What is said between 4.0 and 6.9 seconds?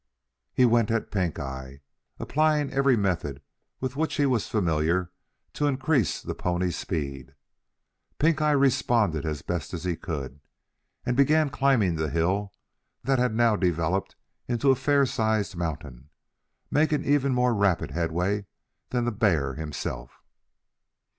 he was familiar to increase the pony's